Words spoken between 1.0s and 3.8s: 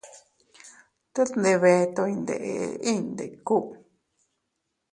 Tet ndebeto iyndeʼe inñ ndiku.